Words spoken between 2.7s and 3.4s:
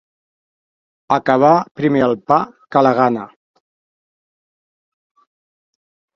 que la gana.